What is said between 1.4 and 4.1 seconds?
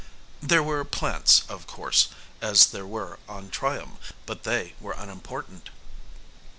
of course, as there were on Triom,